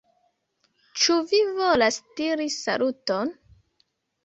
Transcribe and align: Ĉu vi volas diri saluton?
Ĉu 1.01 1.17
vi 1.33 1.43
volas 1.59 2.01
diri 2.21 2.51
saluton? 2.57 3.33